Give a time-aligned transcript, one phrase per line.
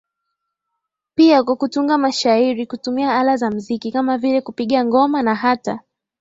[1.15, 5.79] pia wa kutunga mashairi kutumia ala za mziki kama vile kupiga ngoma na hata